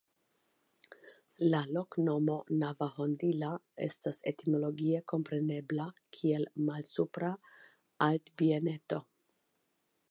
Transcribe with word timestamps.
La 1.53 1.59
loknomo 1.75 2.37
"Navahondilla" 2.63 3.51
estas 3.89 4.23
etimologie 4.33 5.03
komprenebla 5.13 5.87
kiel 6.19 6.49
"Malsupra 6.71 7.33
Altbieneto". 8.11 9.05